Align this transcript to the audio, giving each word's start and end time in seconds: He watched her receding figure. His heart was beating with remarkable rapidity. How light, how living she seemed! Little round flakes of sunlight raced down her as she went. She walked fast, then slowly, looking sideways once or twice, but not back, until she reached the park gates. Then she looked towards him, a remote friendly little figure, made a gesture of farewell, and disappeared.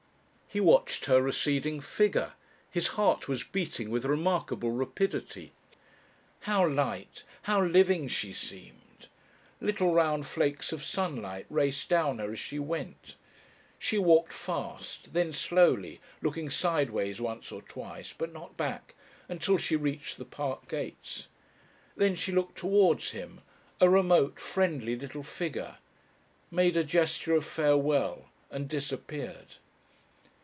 He 0.53 0.59
watched 0.59 1.05
her 1.05 1.21
receding 1.21 1.79
figure. 1.79 2.33
His 2.69 2.87
heart 2.99 3.29
was 3.29 3.41
beating 3.41 3.89
with 3.89 4.03
remarkable 4.03 4.71
rapidity. 4.71 5.53
How 6.41 6.67
light, 6.67 7.23
how 7.43 7.63
living 7.63 8.09
she 8.09 8.33
seemed! 8.33 9.07
Little 9.61 9.93
round 9.93 10.27
flakes 10.27 10.73
of 10.73 10.83
sunlight 10.83 11.45
raced 11.49 11.87
down 11.87 12.19
her 12.19 12.33
as 12.33 12.39
she 12.41 12.59
went. 12.59 13.15
She 13.79 13.97
walked 13.97 14.33
fast, 14.33 15.13
then 15.13 15.31
slowly, 15.31 16.01
looking 16.21 16.49
sideways 16.49 17.21
once 17.21 17.53
or 17.53 17.61
twice, 17.61 18.11
but 18.11 18.33
not 18.33 18.57
back, 18.57 18.93
until 19.29 19.55
she 19.57 19.77
reached 19.77 20.17
the 20.17 20.25
park 20.25 20.67
gates. 20.67 21.29
Then 21.95 22.13
she 22.13 22.33
looked 22.33 22.57
towards 22.57 23.11
him, 23.11 23.39
a 23.79 23.87
remote 23.87 24.37
friendly 24.37 24.97
little 24.97 25.23
figure, 25.23 25.77
made 26.51 26.75
a 26.75 26.83
gesture 26.83 27.35
of 27.35 27.45
farewell, 27.45 28.25
and 28.49 28.67
disappeared. 28.67 29.55